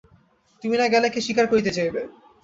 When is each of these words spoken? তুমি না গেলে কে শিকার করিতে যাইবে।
তুমি 0.63 0.75
না 0.77 0.85
গেলে 0.93 1.07
কে 1.09 1.19
শিকার 1.25 1.45
করিতে 1.51 1.71
যাইবে। 1.77 2.01